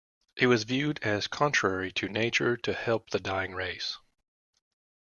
It 0.35 0.47
was 0.47 0.63
viewed 0.63 0.97
as 1.03 1.27
contrary 1.27 1.91
to 1.91 2.09
nature 2.09 2.57
to 2.57 2.73
help 2.73 3.11
the 3.11 3.19
dying 3.19 3.53
race. 3.53 3.99